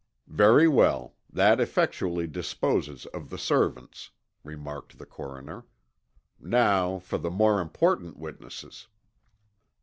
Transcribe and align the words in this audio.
"Very 0.25 0.67
well. 0.67 1.13
That 1.31 1.59
effectually 1.59 2.25
disposes 2.25 3.05
of 3.13 3.29
the 3.29 3.37
servants," 3.37 4.09
remarked 4.43 4.97
the 4.97 5.05
coroner. 5.05 5.65
"Now 6.39 6.97
for 6.97 7.19
the 7.19 7.29
more 7.29 7.61
important 7.61 8.17
witnesses." 8.17 8.87